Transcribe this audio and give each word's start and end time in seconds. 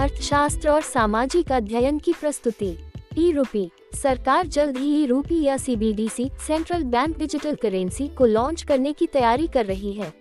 अर्थशास्त्र 0.00 0.68
और 0.68 0.82
सामाजिक 0.82 1.50
अध्ययन 1.52 1.98
की 1.98 2.12
प्रस्तुति। 2.12 2.78
ई 3.18 3.32
रूपी, 3.32 3.70
सरकार 3.94 4.46
जल्द 4.46 4.76
ही 4.76 5.02
ई 5.02 5.06
रूपी 5.06 5.42
या 5.42 5.56
CBDC 5.56 6.30
central 6.46 6.82
bank 6.82 7.18
digital 7.18 7.54
currency 7.54 8.08
को 8.08 8.26
लॉन्च 8.26 8.62
करने 8.62 8.92
की 8.92 9.06
तैयारी 9.06 9.46
कर 9.46 9.66
रही 9.66 9.92
है। 9.92 10.12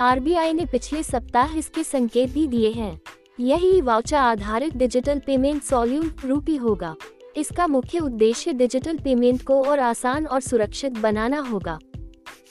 आरबीआई 0.00 0.52
ने 0.52 0.64
पिछले 0.64 1.02
सप्ताह 1.02 1.56
इसके 1.58 1.84
संकेत 1.84 2.30
भी 2.30 2.46
दिए 2.46 2.70
हैं। 2.70 3.00
यही 3.40 3.80
वाउचर 3.80 4.16
आधारित 4.16 4.76
डिजिटल 4.76 5.18
पेमेंट 5.18 5.62
सॉल्यूम 5.62 6.10
रूपी 6.24 6.56
होगा। 6.56 6.94
इसका 7.36 7.66
मुख्य 7.66 7.98
उद्देश्य 7.98 8.52
डिजिटल 8.52 8.98
पेमेंट 8.98 9.42
को 9.42 9.62
और 9.62 9.80
आसान 9.80 10.26
और 10.26 10.40
सुरक्षित 10.40 10.92
बनाना 10.92 11.40
होगा। 11.40 11.78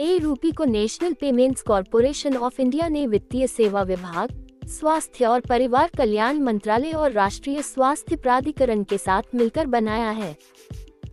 ए 0.00 0.18
रूपी 0.18 0.52
को 0.52 0.64
national 0.64 1.12
payments 1.12 1.62
corporation 1.62 2.36
of 2.36 2.60
India 2.60 2.88
ने 2.88 3.06
वित्तीय 3.06 3.46
सेवा 3.46 3.82
विभाग 3.82 4.41
स्वास्थ्य 4.68 5.24
और 5.24 5.40
परिवार 5.40 5.90
कल्याण 5.98 6.38
मंत्रालय 6.38 6.92
और 6.92 7.12
राष्ट्रीय 7.12 7.62
स्वास्थ्य 7.62 8.16
प्राधिकरण 8.16 8.82
के 8.84 8.98
साथ 8.98 9.34
मिलकर 9.34 9.66
बनाया 9.66 10.10
है। 10.10 10.36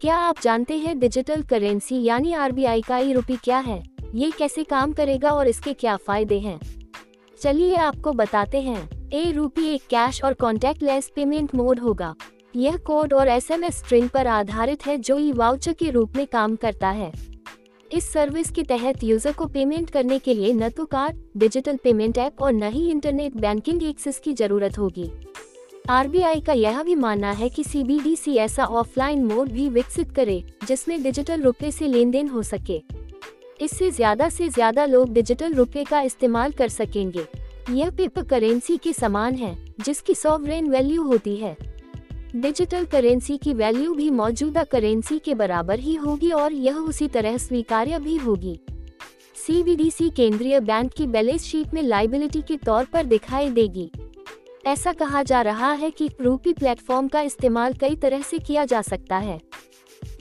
क्या 0.00 0.16
आप 0.16 0.40
जानते 0.42 0.76
हैं 0.78 0.98
डिजिटल 0.98 1.42
करेंसी 1.42 2.02
यानी 2.02 2.32
आरबीआई 2.32 2.82
का 2.82 2.98
ई 2.98 3.12
रूपी 3.12 3.36
क्या 3.36 3.58
है? 3.58 3.82
ये 4.14 4.30
कैसे 4.30 4.64
काम 4.64 4.92
करेगा 4.92 5.30
और 5.30 5.48
इसके 5.48 5.72
क्या 5.72 5.96
फ़ायदे 5.96 6.38
हैं? 6.38 6.58
चलिए 7.40 7.74
आपको 7.74 8.12
बताते 8.12 8.60
हैं। 8.60 9.10
ए 9.10 9.30
रूपी 9.32 9.68
एक 9.68 9.82
कैश 9.90 10.22
और 10.24 10.34
कॉन्टेक्ट 10.34 10.82
लेस 10.82 11.10
पेमेंट 11.16 11.54
मोड 11.54 11.80
होगा। 11.80 12.14
यह 12.56 12.76
कोड 12.76 13.12
और 13.12 13.28
एसएमएस 13.28 13.78
स्ट्रिंग 13.78 14.08
पर 14.08 14.26
आधारित 14.26 14.86
है 14.86 14.98
जो 14.98 15.18
ई 15.18 15.32
वाउचर 15.32 15.72
के 15.72 15.90
रूप 15.90 16.16
में 16.16 16.26
काम 16.26 16.56
करता 16.56 16.88
है। 16.88 17.12
इस 17.92 18.08
सर्विस 18.12 18.50
के 18.50 18.62
तहत 18.62 19.02
यूज़र 19.04 19.32
को 19.32 19.46
पेमेंट 19.46 19.90
करने 19.90 20.18
के 20.18 20.34
लिए 20.34 20.52
न 20.52 20.68
तो 20.68 20.84
कार्ड 20.84 21.16
डिजिटल 21.36 21.76
पेमेंट 21.76 22.18
ऐप 22.18 22.40
और 22.42 22.52
न 22.52 22.70
ही 22.72 22.88
इंटरनेट 22.90 23.36
बैंकिंग 23.36 23.82
एक्सेस 23.82 24.18
की 24.18 24.32
ज़रूरत 24.32 24.78
होगी। 24.78 25.10
आरबीआई 25.90 26.40
का 26.40 26.52
यह 26.52 26.82
भी 26.82 26.94
मानना 26.94 27.30
है 27.32 27.48
कि 27.48 27.64
सीबीडीसी 27.64 28.34
ऐसा 28.36 28.64
ऑफलाइन 28.64 29.24
मोड 29.24 29.48
भी 29.48 29.68
विकसित 29.68 30.10
करे, 30.10 30.42
जिसमें 30.68 31.02
डिजिटल 31.02 31.42
रुपए 31.42 31.70
से 31.70 31.88
लेन 31.88 32.10
देन 32.10 32.28
हो 32.28 32.42
सके। 32.42 32.82
इससे 33.60 33.90
ज़्यादा 33.90 34.28
से 34.28 34.48
ज़्यादा 34.48 34.84
लोग 34.84 35.12
डिजिटल 35.12 35.54
रुपए 35.54 35.84
का 35.84 36.00
इस्तेमाल 36.00 36.52
कर 36.52 36.68
सकेंगे। 36.68 37.26
यह 37.70 37.90
पेपर 37.90 38.24
करेंसी 38.24 38.76
के 38.76 38.92
समान 38.92 39.34
है, 39.34 39.56
जिसकी 39.80 40.14
सॉवरेन 40.14 40.70
वैल्यू 40.70 41.02
होती 41.02 41.36
है। 41.36 41.56
डिजिटल 42.34 42.84
करेंसी 42.84 43.36
की 43.36 43.52
वैल्यू 43.54 43.94
भी 43.94 44.10
मौजूदा 44.10 44.64
करेंसी 44.64 45.18
के 45.18 45.34
बराबर 45.34 45.78
ही 45.78 45.94
होगी 45.94 46.30
और 46.30 46.52
यह 46.52 46.76
उसी 46.76 47.08
तरह 47.08 47.36
स्वीकार्य 47.36 47.98
भी 47.98 48.16
होगी। 48.16 48.58
सीबीडीसी 49.46 50.10
केंद्रीय 50.10 50.60
बैंक 50.60 50.92
की 50.92 51.06
बैलेंस 51.06 51.42
शीट 51.42 51.74
में 51.74 51.82
लाइबिलिटी 51.82 52.42
के 52.42 52.56
तौर 52.56 52.84
पर 52.84 53.04
दिखाई 53.04 53.50
देगी। 53.50 53.90
ऐसा 54.66 54.92
कहा 54.92 55.22
जा 55.22 55.42
रहा 55.42 55.72
है 55.72 55.90
कि 55.90 56.10
रूपी 56.20 56.52
प्लेटफॉर्म 56.52 57.08
का 57.08 57.20
इस्तेमाल 57.20 57.74
कई 57.74 57.96
तरह 57.96 58.22
से 58.22 58.38
किया 58.38 58.64
जा 58.64 58.82
सकता 58.82 59.16
है। 59.16 59.40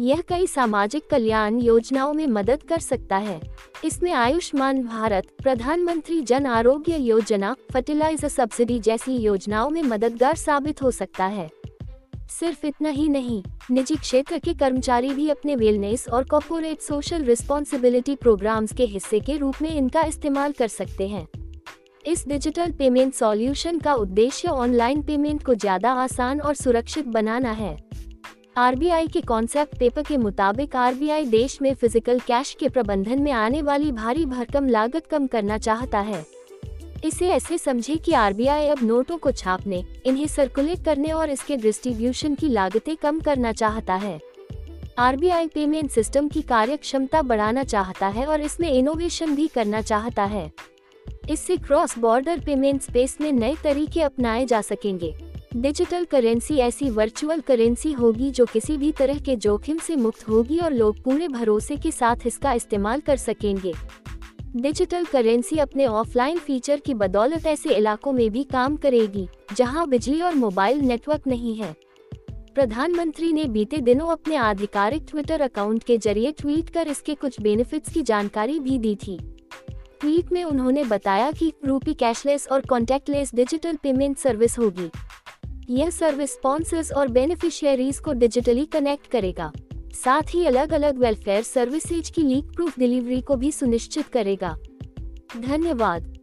यह 0.00 0.22
कई 0.28 0.46
सामाजिक 0.46 1.08
कल्याण 1.10 1.58
योजनाओं 1.58 2.12
में 2.12 2.26
मदद 2.26 2.62
कर 2.62 2.78
सकता 2.78 3.16
है। 3.16 3.40
इसमें 3.84 4.12
आयुष्मान 4.12 4.82
भारत, 4.82 5.26
प्रधानमंत्री 5.42 6.20
जन 6.20 6.46
आरोग्य 6.46 6.96
योजना 6.96 7.56
फर्टिलाइज़र 7.72 8.28
सब्सिडी 8.28 8.78
जैसी 8.78 9.16
योजनाओं 9.16 9.70
में 9.70 9.82
मददगार 9.82 10.36
साबित 10.36 10.82
हो 10.82 10.90
सकता 10.90 11.24
है। 11.26 11.50
सिर्फ़ 12.30 12.66
इतना 12.66 12.88
ही 12.88 13.08
नहीं, 13.08 13.42
निजी 13.70 13.96
क्षेत्र 13.96 14.38
के 14.38 14.54
कर्मचारी 14.54 15.10
भी 15.10 15.28
अपने 15.30 15.56
वेलनेस 15.56 16.06
और 16.08 16.24
कॉर्पोरेट 16.24 16.80
सोशल 16.80 17.24
रिस्पॉन्सिबिलिटी 17.24 18.14
प्रोग्राम्स 18.16 18.72
के 18.72 18.84
हिस्से 18.84 19.20
के 19.20 19.36
रूप 19.36 19.62
में 19.62 19.70
इनका 19.70 20.02
इस्तेमाल 20.02 20.52
कर 20.52 20.68
सकते 20.68 21.08
हैं। 21.08 21.26
इस 22.06 22.26
डिजिटल 22.28 22.72
पेमेंट 22.72 23.14
सॉल्यूशन 23.14 23.78
का 23.78 23.94
उद्देश्य 23.94 24.48
ऑनलाइन 24.48 25.02
पेमेंट 25.02 25.42
को 25.42 25.54
ज़्यादा 25.54 25.92
आसान 25.94 26.40
और 26.40 26.54
सुरक्षित 26.54 27.06
बनाना 27.08 27.50
है। 27.52 27.76
आरबीआई 28.58 29.06
के 29.06 29.20
कॉन्सेप्ट 29.20 29.78
पेपर 29.78 30.02
के 30.02 30.16
मुताबिक 30.16 30.76
आरबीआई 30.76 31.24
देश 31.26 31.58
में 31.62 31.72
फ़िज़िकल 31.74 32.20
कैश 32.20 32.54
के 32.60 32.68
प्रबंधन 32.68 33.22
में 33.22 33.32
आने 33.32 33.62
वाली 33.62 33.90
भारी 33.92 34.24
भरकम 34.26 34.68
लागत 34.68 35.06
कम 35.06 35.26
करना 35.26 35.58
चाहता 35.58 36.00
है। 36.00 36.24
इसे 37.04 37.28
ऐसे 37.28 37.56
समझे 37.58 37.94
कि 37.96 38.12
आरबीआई 38.12 38.66
अब 38.66 38.78
नोटों 38.82 39.16
को 39.18 39.30
छापने, 39.32 39.82
इन्हें 40.06 40.26
सर्कुलेट 40.26 40.84
करने 40.84 41.10
और 41.12 41.30
इसके 41.30 41.56
डिस्ट्रीब्यूशन 41.56 42.34
की 42.34 42.48
लागतें 42.48 42.94
कम 42.96 43.18
करना 43.20 43.52
चाहता 43.52 43.94
है। 43.94 44.18
आरबीआई 44.98 45.48
पेमेंट 45.48 45.90
सिस्टम 45.90 46.28
की 46.28 46.42
कार्य 46.42 46.76
क्षमता 46.76 47.22
बढ़ाना 47.22 47.64
चाहता 47.64 48.08
है 48.08 48.26
और 48.26 48.40
इसमें 48.40 48.70
इनोवेशन 48.70 49.34
भी 49.34 49.46
करना 49.46 49.80
चाहता 49.82 50.24
है। 50.24 50.50
इससे 51.30 51.56
क्रॉस 51.56 51.98
बॉर्डर 51.98 52.40
पेमेंट 52.40 52.80
स्पेस 52.82 53.16
में 53.20 53.30
नए 53.32 53.54
तरीके 53.64 54.02
अपनाए 54.02 54.46
जा 54.46 54.60
सकेंगे। 54.60 55.14
डिजिटल 55.56 56.04
करेंसी 56.04 56.56
ऐसी 56.58 56.88
वर्चुअल 56.90 57.40
करेंसी 57.40 57.92
होगी 57.92 58.30
जो 58.30 58.44
किसी 58.46 58.76
भी 58.76 58.92
तरह 58.92 59.18
के 59.18 59.36
जोखिम 59.36 59.78
से 59.78 59.96
मुक्त 59.96 60.28
होगी 60.28 60.58
और 60.58 60.72
लोग 60.72 61.02
पूरे 61.02 61.28
भरोसे 61.28 61.76
के 61.76 61.90
साथ 61.90 62.26
इसका 62.26 62.52
इस्तेमाल 62.52 63.00
कर 63.00 63.16
सकेंगे। 63.16 63.72
डिजिटल 64.56 65.04
करेंसी 65.04 65.56
अपने 65.58 65.86
ऑफलाइन 65.86 66.38
फीचर 66.38 66.80
की 66.80 66.94
बदौलत 66.94 67.46
ऐसे 67.46 67.74
इलाकों 67.74 68.12
में 68.12 68.30
भी 68.30 68.42
काम 68.44 68.76
करेगी, 68.76 69.26
जहाँ 69.56 69.86
बिजली 69.88 70.20
और 70.20 70.34
मोबाइल 70.34 70.80
नेटवर्क 70.80 71.26
नहीं 71.26 71.54
है। 71.56 71.74
प्रधानमंत्री 72.54 73.32
ने 73.32 73.44
बीते 73.44 73.76
दिनों 73.76 74.06
अपने 74.08 74.36
आधिकारिक 74.36 75.06
ट्विटर 75.08 75.40
अकाउंट 75.40 75.82
के 75.82 75.98
ज़रिए 75.98 76.32
ट्वीट 76.32 76.70
कर 76.70 76.88
इसके 76.88 77.14
कुछ 77.14 77.40
बेनिफिट्स 77.40 77.92
की 77.92 78.02
जानकारी 78.02 78.58
भी 78.58 78.78
दी 78.78 78.94
थी। 78.96 79.18
ट्वीट 80.00 80.32
में 80.32 80.42
उन्होंने 80.44 80.84
बताया 80.84 81.30
कि 81.32 81.52
रूपी 81.64 81.94
कैशलेस 81.94 82.46
और 82.52 82.60
कॉन्टेक्टलेस 82.60 83.34
डिजिटल 83.34 83.76
पेमेंट 83.76 84.16
सर्विस 84.18 84.58
होगी। 84.58 84.90
यह 85.70 85.90
सर्विस 85.90 86.32
स्पॉन्सर्स 86.32 86.92
और 86.92 87.08
बेनिफिशियरीज 87.08 87.98
को 87.98 88.12
डिजिटली 88.12 88.64
कनेक्ट 88.64 89.06
करेगा। 89.06 89.52
साथ 89.94 90.22
ही 90.34 90.46
अलग 90.46 90.72
अलग 90.72 90.98
वेलफेयर 90.98 91.42
सर्विसेज़ 91.42 92.12
की 92.12 92.22
लीक 92.22 92.44
प्रूफ 92.44 92.78
डिलीवरी 92.78 93.20
को 93.20 93.36
भी 93.36 93.52
सुनिश्चित 93.52 94.06
करेगा। 94.06 94.56
धन्यवाद। 95.40 96.13